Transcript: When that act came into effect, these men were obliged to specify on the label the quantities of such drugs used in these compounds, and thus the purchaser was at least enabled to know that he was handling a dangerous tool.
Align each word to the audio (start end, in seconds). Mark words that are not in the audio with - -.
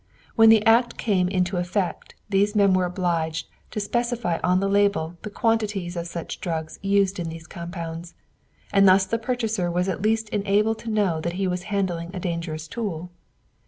When 0.35 0.49
that 0.49 0.67
act 0.67 0.97
came 0.97 1.27
into 1.29 1.57
effect, 1.57 2.15
these 2.27 2.55
men 2.55 2.73
were 2.73 2.85
obliged 2.85 3.45
to 3.69 3.79
specify 3.79 4.39
on 4.43 4.59
the 4.59 4.67
label 4.67 5.15
the 5.21 5.29
quantities 5.29 5.95
of 5.95 6.07
such 6.07 6.41
drugs 6.41 6.79
used 6.81 7.19
in 7.19 7.29
these 7.29 7.45
compounds, 7.45 8.15
and 8.73 8.87
thus 8.87 9.05
the 9.05 9.19
purchaser 9.19 9.69
was 9.69 9.87
at 9.87 10.01
least 10.01 10.27
enabled 10.29 10.79
to 10.79 10.89
know 10.89 11.21
that 11.21 11.33
he 11.33 11.47
was 11.47 11.65
handling 11.69 12.09
a 12.15 12.19
dangerous 12.19 12.67
tool. 12.67 13.11